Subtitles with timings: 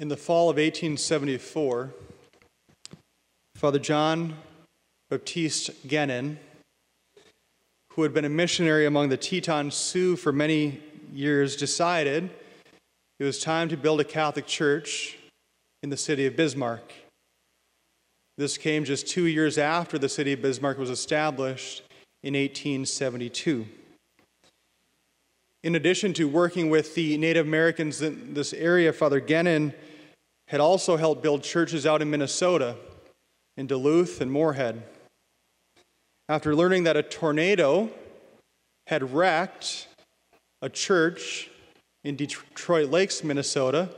[0.00, 1.92] In the fall of 1874,
[3.56, 4.36] Father John
[5.10, 6.36] Baptiste Genin,
[7.94, 10.80] who had been a missionary among the Teton Sioux for many
[11.12, 12.30] years, decided
[13.18, 15.18] it was time to build a Catholic church
[15.82, 16.92] in the city of Bismarck.
[18.36, 21.82] This came just two years after the city of Bismarck was established
[22.22, 23.66] in 1872.
[25.64, 29.74] In addition to working with the Native Americans in this area, Father Genin
[30.46, 32.76] had also helped build churches out in Minnesota,
[33.56, 34.82] in Duluth and Moorhead.
[36.28, 37.90] After learning that a tornado
[38.86, 39.88] had wrecked
[40.62, 41.50] a church
[42.04, 43.90] in Detroit Lakes, Minnesota,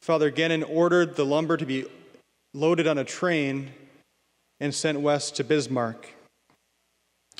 [0.00, 1.84] Father Genin ordered the lumber to be
[2.54, 3.70] loaded on a train
[4.60, 6.14] and sent west to Bismarck.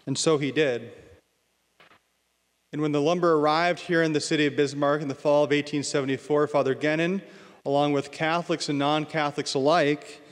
[0.06, 0.92] And so he did.
[2.72, 5.50] And when the lumber arrived here in the city of Bismarck in the fall of
[5.50, 7.20] 1874, Father Genin,
[7.66, 10.22] along with Catholics and non Catholics alike,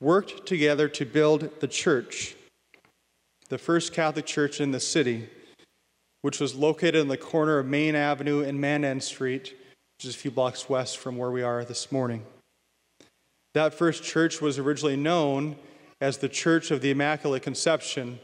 [0.00, 2.36] worked together to build the church,
[3.48, 5.28] the first Catholic church in the city,
[6.22, 9.54] which was located in the corner of Main Avenue and Mandan Street,
[9.98, 12.24] which is a few blocks west from where we are this morning.
[13.52, 15.56] That first church was originally known
[16.00, 18.18] as the Church of the Immaculate Conception,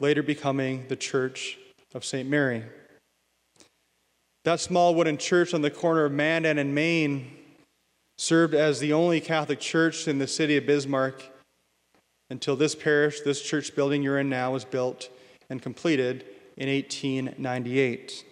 [0.00, 1.56] later becoming the Church
[1.94, 2.28] of St.
[2.28, 2.64] Mary.
[4.44, 7.30] That small wooden church on the corner of Mandan and Main
[8.16, 11.22] served as the only Catholic church in the city of Bismarck
[12.30, 15.10] until this parish, this church building you're in now, was built
[15.50, 16.24] and completed
[16.56, 18.24] in 1898.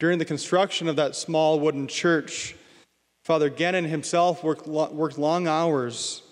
[0.00, 2.56] During the construction of that small wooden church,
[3.24, 6.22] Father Genin himself worked, worked long hours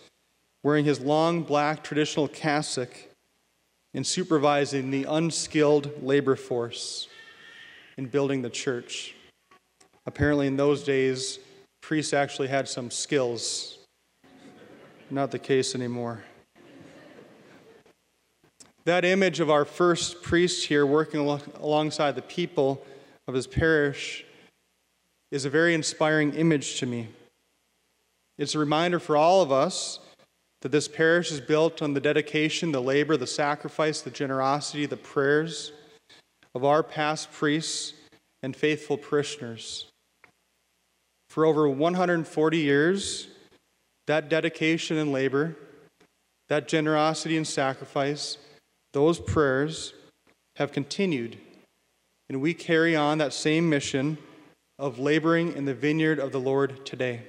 [0.65, 2.91] wearing his long black traditional cassock
[3.95, 7.09] and supervising the unskilled labor force
[8.03, 9.15] in building the church.
[10.07, 11.39] Apparently, in those days,
[11.81, 13.79] priests actually had some skills.
[15.09, 16.25] Not the case anymore.
[18.87, 21.21] That image of our first priest here working
[21.61, 22.85] alongside the people
[23.29, 24.25] of his parish
[25.31, 27.07] is a very inspiring image to me.
[28.37, 30.01] It's a reminder for all of us
[30.63, 34.97] that this parish is built on the dedication, the labor, the sacrifice, the generosity, the
[34.97, 35.73] prayers
[36.55, 37.95] of our past priests
[38.43, 39.87] and faithful parishioners.
[41.29, 43.29] For over 140 years,
[44.07, 45.57] that dedication and labor,
[46.49, 48.37] that generosity and sacrifice,
[48.93, 49.95] those prayers
[50.57, 51.39] have continued,
[52.29, 54.19] and we carry on that same mission
[54.79, 57.23] of laboring in the vineyard of the Lord today.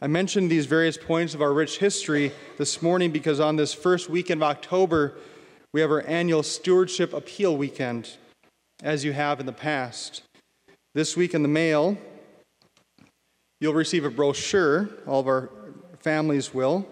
[0.00, 4.08] I mentioned these various points of our rich history this morning because on this first
[4.08, 5.14] weekend of October,
[5.74, 8.16] we have our annual Stewardship Appeal Weekend,
[8.84, 10.22] as you have in the past.
[10.94, 11.98] This week in the mail,
[13.60, 15.50] you'll receive a brochure, all of our
[15.98, 16.86] families will,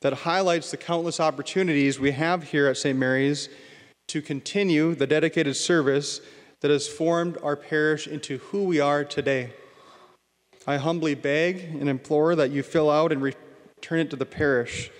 [0.00, 2.98] that highlights the countless opportunities we have here at St.
[2.98, 3.50] Mary's
[4.08, 6.22] to continue the dedicated service
[6.62, 9.52] that has formed our parish into who we are today.
[10.66, 14.90] I humbly beg and implore that you fill out and return it to the parish.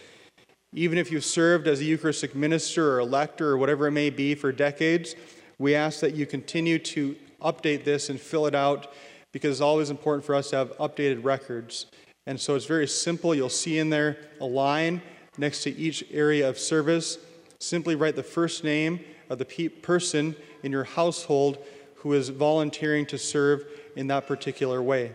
[0.77, 4.11] Even if you've served as a Eucharistic minister or a lector or whatever it may
[4.11, 5.17] be for decades,
[5.59, 8.93] we ask that you continue to update this and fill it out
[9.33, 11.87] because it's always important for us to have updated records.
[12.27, 13.35] And so it's very simple.
[13.35, 15.01] You'll see in there a line
[15.39, 17.17] next to each area of service.
[17.59, 19.01] Simply write the first name
[19.31, 21.57] of the pe- person in your household
[21.95, 23.65] who is volunteering to serve
[23.97, 25.15] in that particular way.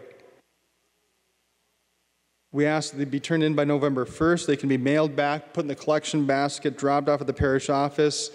[2.53, 4.45] We ask that they be turned in by November 1st.
[4.45, 7.69] They can be mailed back, put in the collection basket, dropped off at the parish
[7.69, 8.29] office,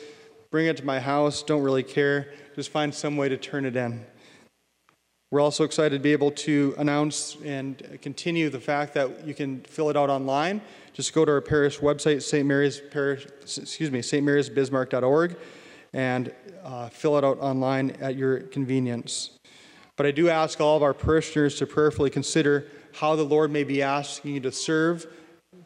[0.50, 2.32] bring it to my house, don't really care.
[2.54, 4.06] Just find some way to turn it in.
[5.30, 9.60] We're also excited to be able to announce and continue the fact that you can
[9.64, 10.62] fill it out online.
[10.94, 12.46] Just go to our parish website, St.
[12.46, 15.36] Mary's Parish, excuse me, stmarysbismarck.org,
[15.92, 16.32] and
[16.64, 19.32] uh, fill it out online at your convenience.
[19.96, 23.62] But I do ask all of our parishioners to prayerfully consider how the Lord may
[23.62, 25.06] be asking you to serve.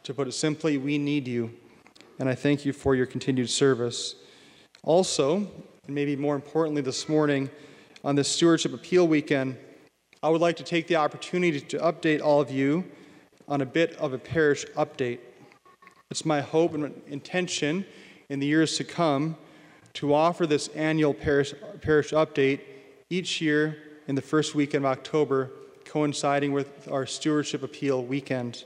[0.03, 1.53] To put it simply, we need you.
[2.19, 4.15] And I thank you for your continued service.
[4.83, 7.49] Also, and maybe more importantly this morning,
[8.03, 9.55] on this Stewardship Appeal Weekend,
[10.21, 12.83] I would like to take the opportunity to update all of you
[13.47, 15.19] on a bit of a parish update.
[16.09, 17.85] It's my hope and intention
[18.27, 19.37] in the years to come
[19.93, 22.59] to offer this annual parish, parish update
[23.09, 23.77] each year
[24.07, 25.51] in the first weekend of October
[25.91, 28.63] coinciding with our Stewardship Appeal weekend.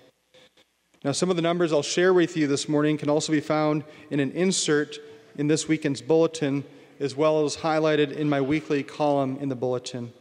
[1.04, 3.84] Now, some of the numbers I'll share with you this morning can also be found
[4.12, 5.00] in an insert
[5.36, 6.64] in this weekend's bulletin,
[7.00, 10.14] as well as highlighted in my weekly column in the bulletin.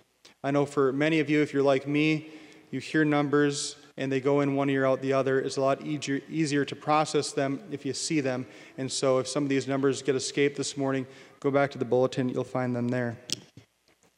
[0.42, 2.30] I know for many of you, if you're like me,
[2.70, 5.38] you hear numbers and they go in one ear out the other.
[5.38, 8.46] It's a lot easier, easier to process them if you see them.
[8.78, 11.06] And so if some of these numbers get escaped this morning,
[11.40, 13.18] go back to the bulletin, you'll find them there.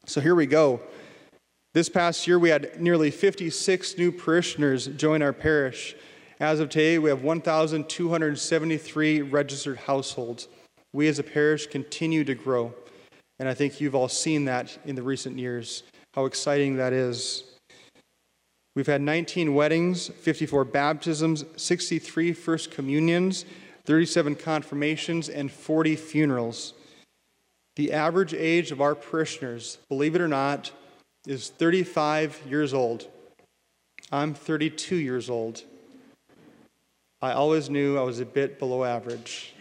[0.05, 0.79] So here we go.
[1.77, 5.95] This past year, we had nearly 56 new parishioners join our parish.
[6.39, 10.47] As of today, we have 1,273 registered households.
[10.91, 12.73] We as a parish continue to grow.
[13.37, 15.83] And I think you've all seen that in the recent years,
[16.15, 17.43] how exciting that is.
[18.75, 23.45] We've had 19 weddings, 54 baptisms, 63 first communions,
[23.85, 26.73] 37 confirmations, and 40 funerals.
[27.75, 30.71] The average age of our parishioners, believe it or not,
[31.27, 33.05] is 35 years old.
[34.13, 35.63] I'm 32 years old.
[37.21, 39.53] I always knew I was a bit below average,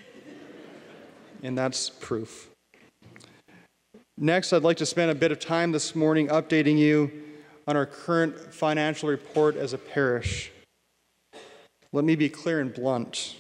[1.43, 2.51] and that's proof.
[4.17, 7.11] Next, I'd like to spend a bit of time this morning updating you
[7.67, 10.53] on our current financial report as a parish.
[11.93, 13.35] Let me be clear and blunt.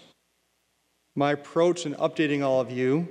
[1.14, 3.06] My approach in updating all of you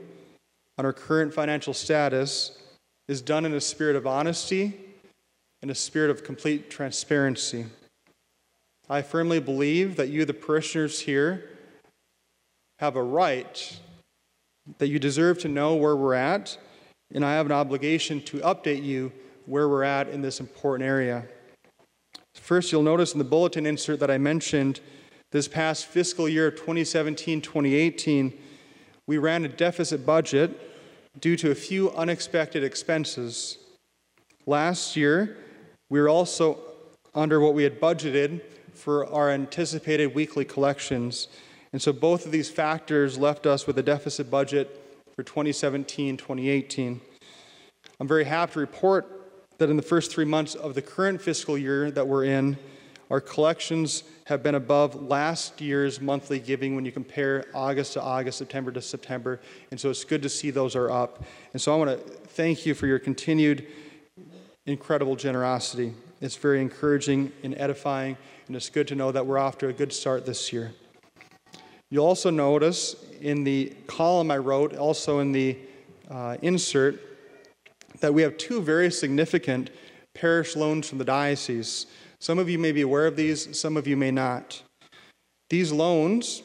[0.77, 2.59] on our current financial status
[3.07, 4.81] is done in a spirit of honesty
[5.65, 7.65] and a spirit of complete transparency.
[8.87, 11.49] I firmly believe that you, the parishioners here,
[12.77, 13.79] have a right,
[14.77, 16.55] that you deserve to know where we're at,
[17.15, 19.11] and I have an obligation to update you
[19.47, 21.25] where we're at in this important area.
[22.35, 24.81] First, you'll notice in the bulletin insert that I mentioned
[25.31, 28.37] this past fiscal year of 2017 2018,
[29.07, 33.57] we ran a deficit budget due to a few unexpected expenses.
[34.45, 35.37] Last year,
[35.89, 36.57] we were also
[37.13, 38.41] under what we had budgeted
[38.73, 41.27] for our anticipated weekly collections.
[41.71, 44.81] And so both of these factors left us with a deficit budget
[45.15, 47.01] for 2017 2018.
[47.99, 49.15] I'm very happy to report
[49.57, 52.57] that in the first three months of the current fiscal year that we're in,
[53.09, 58.39] our collections have been above last year's monthly giving when you compare August to August,
[58.39, 59.39] September to September.
[59.71, 61.23] And so it's good to see those are up.
[61.53, 63.67] And so I want to thank you for your continued
[64.65, 65.93] incredible generosity.
[66.21, 68.17] It's very encouraging and edifying,
[68.47, 70.73] and it's good to know that we're off to a good start this year.
[71.91, 75.57] You'll also notice in the column I wrote, also in the
[76.09, 76.99] uh, insert,
[77.99, 79.69] that we have two very significant
[80.13, 81.85] parish loans from the diocese.
[82.19, 84.63] Some of you may be aware of these, some of you may not.
[85.49, 86.41] These loans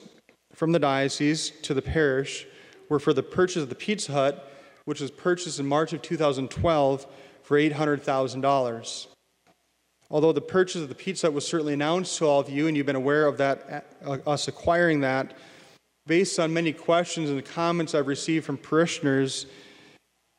[0.54, 2.46] from the diocese to the parish
[2.90, 4.52] were for the purchase of the Pizza Hut,
[4.84, 7.06] which was purchased in March of 2012
[7.50, 9.06] for $800,000.
[10.08, 12.86] Although the purchase of the Pizza was certainly announced to all of you, and you've
[12.86, 15.36] been aware of that, uh, us acquiring that,
[16.06, 19.46] based on many questions and comments I've received from parishioners,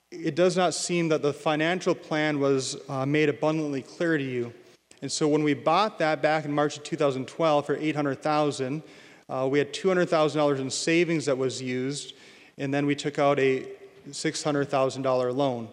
[0.10, 4.54] it does not seem that the financial plan was uh, made abundantly clear to you.
[5.02, 8.81] And so when we bought that back in March of 2012 for 800,000,
[9.28, 12.13] uh, we had $200,000 in savings that was used,
[12.58, 13.68] and then we took out a
[14.12, 15.68] $600,000 loan.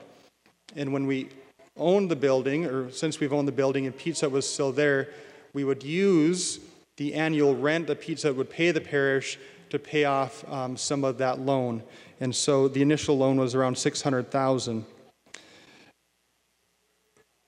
[0.76, 1.28] And when we
[1.76, 5.08] owned the building, or since we've owned the building and Pizza was still there,
[5.52, 6.60] we would use
[6.96, 9.38] the annual rent that Pizza would pay the parish
[9.70, 11.82] to pay off um, some of that loan.
[12.20, 14.84] And so the initial loan was around 600,000.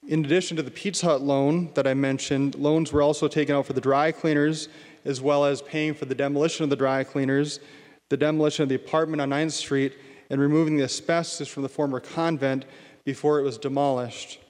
[0.08, 3.66] In addition to the Pizza Hut loan that I mentioned, loans were also taken out
[3.66, 4.68] for the dry cleaners,
[5.04, 7.60] as well as paying for the demolition of the dry cleaners,
[8.08, 9.94] the demolition of the apartment on 9th Street,
[10.28, 12.64] and removing the asbestos from the former convent
[13.04, 14.40] before it was demolished.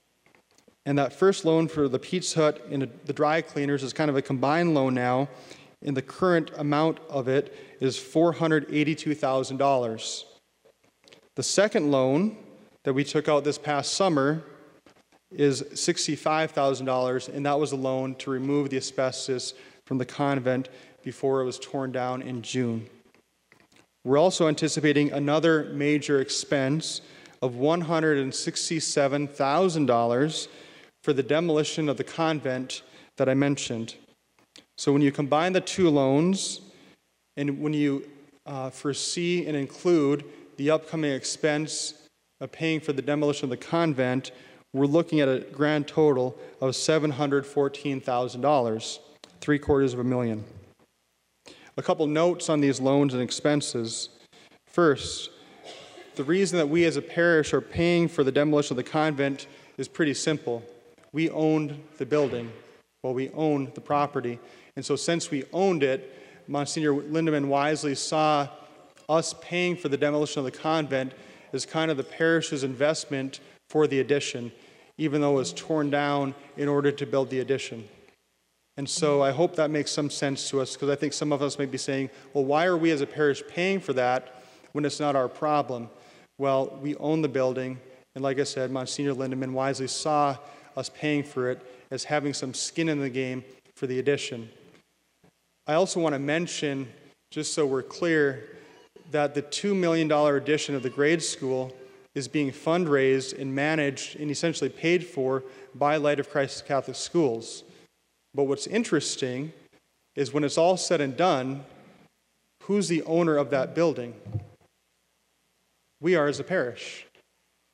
[0.87, 4.17] And that first loan for the Pizza Hut and the dry cleaners is kind of
[4.17, 5.29] a combined loan now,
[5.83, 10.25] and the current amount of it is $482,000.
[11.37, 12.37] The second loan
[12.85, 14.43] that we took out this past summer
[15.31, 19.55] is $65,000, and that was a loan to remove the asbestos
[19.87, 20.69] from the convent
[21.03, 22.87] before it was torn down in June.
[24.05, 27.01] We're also anticipating another major expense
[27.43, 30.49] of $167,000
[31.03, 32.83] for the demolition of the convent
[33.17, 33.97] that I mentioned.
[34.77, 36.61] So when you combine the two loans,
[37.37, 38.09] and when you
[38.47, 40.25] uh, foresee and include
[40.57, 41.95] the upcoming expense
[42.41, 44.33] of paying for the demolition of the convent,
[44.73, 48.99] we're looking at a grand total of $714,000,
[49.41, 50.45] three quarters of a million.
[51.77, 54.11] A couple notes on these loans and expenses.
[54.67, 55.31] First,
[56.21, 59.47] the reason that we as a parish are paying for the demolition of the convent
[59.79, 60.63] is pretty simple.
[61.15, 62.53] We owned the building,
[63.03, 64.39] well, we owned the property.
[64.77, 66.15] And so, since we owned it,
[66.47, 68.49] Monsignor Lindemann wisely saw
[69.09, 71.15] us paying for the demolition of the convent
[71.55, 74.53] as kind of the parish's investment for the addition.
[74.99, 77.89] even though it was torn down in order to build the addition.
[78.77, 81.41] And so I hope that makes some sense to us because I think some of
[81.41, 84.85] us may be saying, well, why are we as a parish paying for that when
[84.85, 85.89] it's not our problem?
[86.41, 87.79] Well, we own the building,
[88.15, 90.39] and like I said, Monsignor Lindemann wisely saw
[90.75, 93.45] us paying for it as having some skin in the game
[93.77, 94.49] for the addition.
[95.67, 96.89] I also want to mention,
[97.31, 98.57] just so we're clear,
[99.11, 101.75] that the $2 million addition of the grade school
[102.15, 105.45] is being fundraised and managed and essentially paid for
[105.75, 107.65] by Light of Christ Catholic Schools.
[108.33, 109.53] But what's interesting
[110.17, 111.67] is when it's all said and done,
[112.63, 114.15] who's the owner of that building?
[116.01, 117.07] We are as a parish.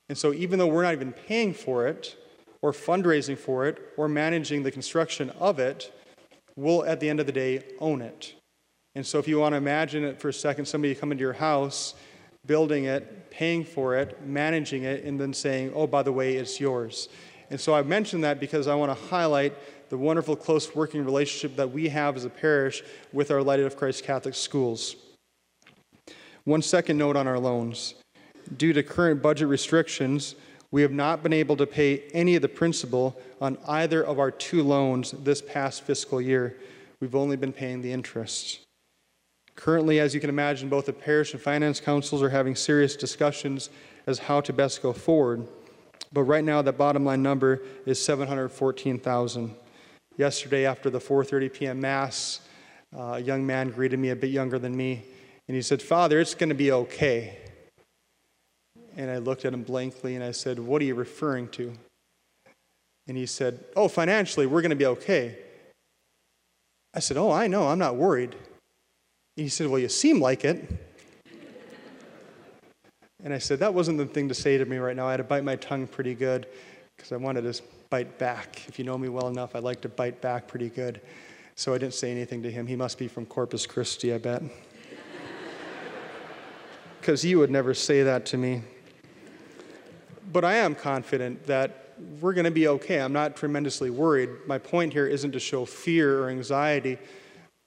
[0.08, 2.16] And so, even though we're not even paying for it,
[2.62, 5.92] or fundraising for it, or managing the construction of it,
[6.56, 8.34] we'll at the end of the day own it.
[8.94, 11.32] And so, if you want to imagine it for a second, somebody come into your
[11.32, 11.94] house,
[12.46, 16.60] building it, paying for it, managing it, and then saying, oh, by the way, it's
[16.60, 17.08] yours.
[17.50, 19.54] And so, I mentioned that because I want to highlight
[19.88, 23.76] the wonderful close working relationship that we have as a parish with our Light of
[23.76, 24.96] Christ Catholic schools.
[26.44, 27.94] One second note on our loans.
[28.56, 30.34] Due to current budget restrictions,
[30.70, 34.30] we have not been able to pay any of the principal on either of our
[34.30, 36.56] two loans this past fiscal year.
[37.00, 38.60] We've only been paying the interest.
[39.54, 43.70] Currently, as you can imagine, both the parish and finance councils are having serious discussions
[44.06, 45.48] as how to best go forward.
[46.12, 49.54] But right now, the bottom line number is 714,000.
[50.16, 51.80] Yesterday, after the 4:30 p.m.
[51.80, 52.40] mass,
[52.96, 55.04] uh, a young man greeted me, a bit younger than me,
[55.48, 57.45] and he said, "Father, it's going to be okay."
[58.96, 61.72] And I looked at him blankly and I said, "What are you referring to?"
[63.06, 65.38] And he said, "Oh, financially, we're going to be okay."
[66.94, 67.68] I said, "Oh, I know.
[67.68, 70.86] I'm not worried." And he said, "Well, you seem like it."
[73.26, 75.08] And I said, That wasn't the thing to say to me right now.
[75.08, 76.46] I had to bite my tongue pretty good
[76.96, 77.60] because I wanted to
[77.90, 78.62] bite back.
[78.68, 81.00] If you know me well enough, I like to bite back pretty good.
[81.56, 82.68] So I didn't say anything to him.
[82.68, 84.42] He must be from Corpus Christi, I bet.
[87.00, 88.62] Because you would never say that to me.
[90.36, 93.00] But I am confident that we're going to be okay.
[93.00, 94.28] I'm not tremendously worried.
[94.46, 96.98] My point here isn't to show fear or anxiety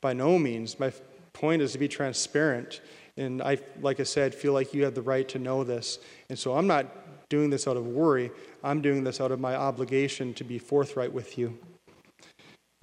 [0.02, 0.80] by no means.
[0.80, 0.94] My
[1.34, 2.82] point is to be transparent.
[3.18, 5.98] And I, like I said, feel like you have the right to know this.
[6.30, 6.86] And so I'm not
[7.28, 8.30] doing this out of worry.
[8.64, 11.58] I'm doing this out of my obligation to be forthright with you.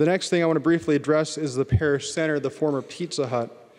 [0.00, 3.28] The next thing I want to briefly address is the parish center, the former Pizza
[3.28, 3.72] Hut.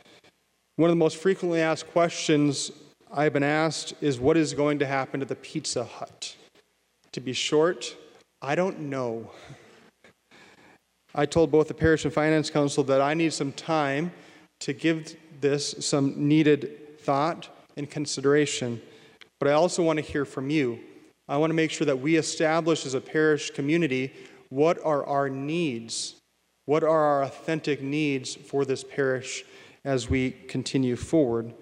[0.77, 2.71] One of the most frequently asked questions
[3.11, 6.35] I've been asked is what is going to happen to the Pizza Hut?
[7.13, 7.95] To be short,
[8.41, 9.31] I don't know.
[11.15, 14.11] I told both the parish and finance council that I need some time
[14.59, 17.47] to give this some needed thought
[17.77, 18.81] and consideration.
[19.39, 20.79] But I also want to hear from you.
[21.29, 24.13] I want to make sure that we establish as a parish community
[24.49, 26.15] what are our needs,
[26.65, 29.45] what are our authentic needs for this parish
[29.85, 31.53] as we continue forward.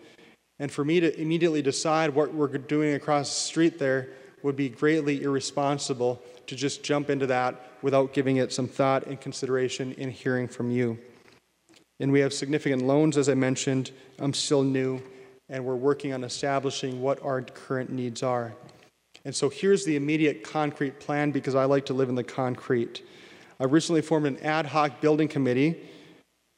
[0.59, 4.09] And for me to immediately decide what we're doing across the street there
[4.43, 9.19] would be greatly irresponsible to just jump into that without giving it some thought and
[9.19, 10.97] consideration and hearing from you.
[11.99, 13.91] And we have significant loans, as I mentioned.
[14.19, 15.01] I'm still new,
[15.49, 18.53] and we're working on establishing what our current needs are.
[19.23, 23.03] And so here's the immediate concrete plan because I like to live in the concrete.
[23.59, 25.79] I recently formed an ad hoc building committee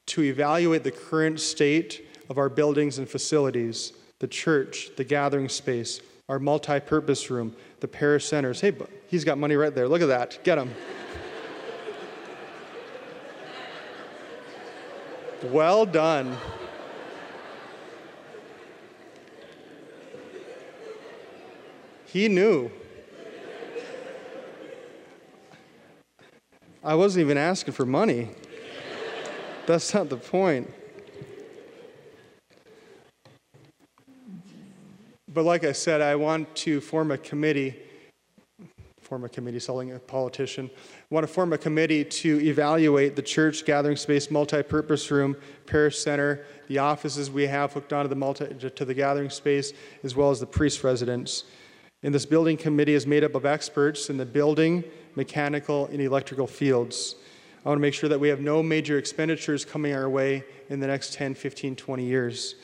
[0.07, 6.01] to evaluate the current state of our buildings and facilities the church, the gathering space,
[6.27, 8.61] our multi purpose room, the parish centers.
[8.61, 8.73] Hey,
[9.07, 9.87] he's got money right there.
[9.87, 10.39] Look at that.
[10.43, 10.73] Get him.
[15.51, 16.35] well done.
[22.07, 22.71] He knew.
[26.83, 28.29] I wasn't even asking for money.
[29.67, 30.73] That's not the point.
[35.37, 37.75] But like I said, I want to form a committee,
[38.99, 40.67] form a committee, selling a politician.
[40.75, 45.99] I want to form a committee to evaluate the church, gathering space, multi-purpose room, parish
[45.99, 50.31] center, the offices we have hooked onto the multi, to the gathering space, as well
[50.31, 51.43] as the priest residence.
[52.01, 56.47] And this building committee is made up of experts in the building, mechanical, and electrical
[56.47, 57.13] fields.
[57.63, 60.79] I want to make sure that we have no major expenditures coming our way in
[60.79, 62.55] the next 10, 15, 20 years.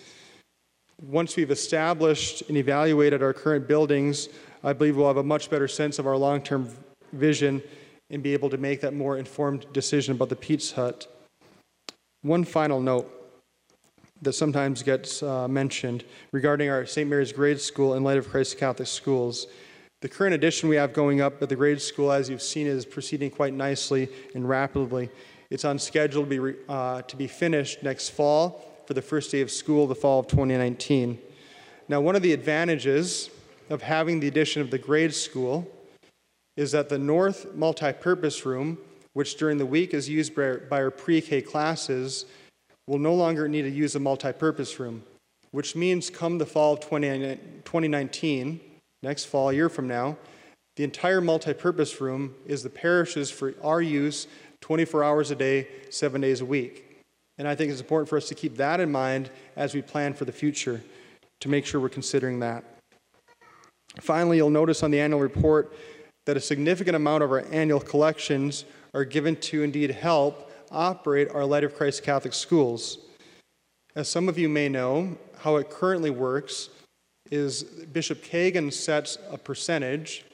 [1.03, 4.29] Once we've established and evaluated our current buildings,
[4.63, 6.69] I believe we'll have a much better sense of our long term
[7.11, 7.61] vision
[8.09, 11.07] and be able to make that more informed decision about the Pizza Hut.
[12.21, 13.11] One final note
[14.21, 17.09] that sometimes gets uh, mentioned regarding our St.
[17.09, 19.47] Mary's Grade School and Light of Christ Catholic Schools.
[20.01, 22.85] The current addition we have going up at the grade school, as you've seen, is
[22.85, 25.09] proceeding quite nicely and rapidly.
[25.49, 29.31] It's on schedule to be, re- uh, to be finished next fall for the first
[29.31, 31.19] day of school, the fall of 2019.
[31.87, 33.29] Now, one of the advantages
[33.69, 35.67] of having the addition of the grade school
[36.55, 38.77] is that the north multi-purpose room,
[39.13, 42.25] which during the week is used by by our pre-K classes,
[42.87, 45.03] will no longer need to use a multi-purpose room,
[45.51, 48.59] which means come the fall of 20 2019,
[49.01, 50.17] next fall, a year from now,
[50.75, 54.27] the entire multi-purpose room is the parish's for our use
[54.61, 56.92] 24 hours a day, seven days a week.
[57.37, 60.13] And I think it's important for us to keep that in mind as we plan
[60.13, 60.81] for the future,
[61.39, 62.63] to make sure we're considering that.
[63.99, 65.73] Finally, you'll notice on the annual report
[66.25, 71.45] that a significant amount of our annual collections are given to indeed help operate our
[71.45, 72.99] Light of Christ Catholic schools.
[73.95, 76.69] As some of you may know, how it currently works
[77.31, 80.25] is Bishop Kagan sets a percentage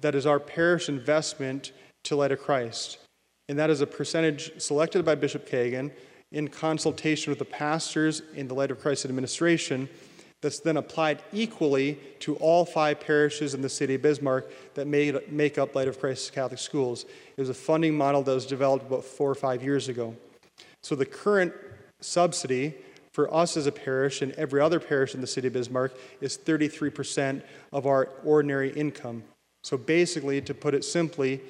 [0.00, 1.72] that is our parish investment
[2.04, 2.98] to Light of Christ.
[3.48, 5.92] And that is a percentage selected by Bishop Kagan
[6.32, 9.88] in consultation with the pastors in the Light of Christ administration
[10.42, 15.16] that's then applied equally to all five parishes in the city of Bismarck that made,
[15.30, 17.04] make up Light of Christ Catholic Schools.
[17.36, 20.14] It was a funding model that was developed about four or five years ago.
[20.82, 21.52] So the current
[22.00, 22.74] subsidy
[23.12, 26.36] for us as a parish and every other parish in the city of Bismarck is
[26.36, 29.24] 33% of our ordinary income.
[29.64, 31.40] So basically, to put it simply,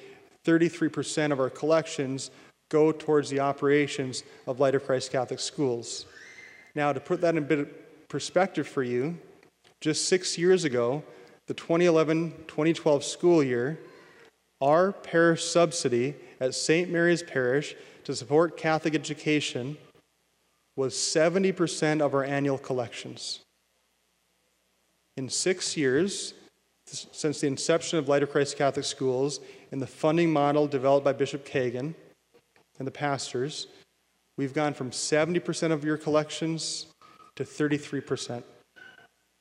[0.47, 2.31] 33% of our collections
[2.69, 6.07] go towards the operations of Light of Christ Catholic Schools.
[6.75, 9.19] Now, to put that in a bit of perspective for you,
[9.81, 11.03] just six years ago,
[11.47, 13.79] the 2011 2012 school year,
[14.61, 16.91] our parish subsidy at St.
[16.91, 17.75] Mary's Parish
[18.05, 19.77] to support Catholic education
[20.77, 23.41] was 70% of our annual collections.
[25.17, 26.35] In six years,
[26.87, 29.41] since the inception of Light of Christ Catholic Schools
[29.73, 31.95] and the funding model developed by Bishop Kagan
[32.79, 33.67] and the pastors,
[34.37, 36.87] we've gone from 70% of your collections
[37.35, 38.43] to 33%.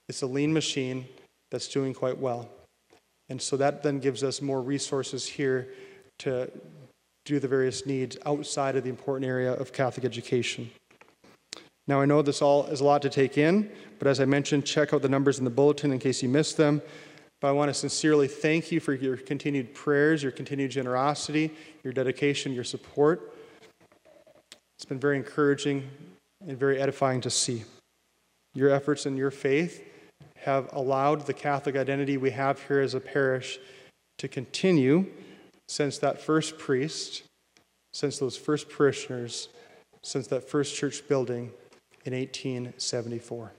[0.10, 1.06] It's a lean machine
[1.52, 2.50] that's doing quite well.
[3.30, 5.70] And so that then gives us more resources here
[6.20, 6.52] to
[7.26, 10.70] do the various needs outside of the important area of Catholic education.
[11.88, 13.70] Now, I know this all is a lot to take in,
[14.00, 16.58] but as I mentioned, check out the numbers in the bulletin in case you missed
[16.58, 16.82] them.
[17.46, 21.52] But I want to sincerely thank you for your continued prayers, your continued generosity,
[21.84, 23.36] your dedication, your support.
[24.76, 25.88] It's been very encouraging
[26.48, 27.64] and very edifying to see.
[28.56, 29.88] Your efforts and your faith
[30.38, 33.60] have allowed the Catholic identity we have here as a parish
[34.18, 35.06] to continue
[35.68, 37.26] since that first priest,
[37.94, 39.50] since those first parishioners,
[40.02, 41.52] since that first church building
[42.06, 43.52] in 1874.